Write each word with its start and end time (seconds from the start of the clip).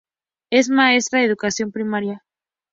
Es 0.49 0.67
maestra 0.69 1.19
de 1.19 1.27
educación 1.27 1.71
primaria. 1.71 2.25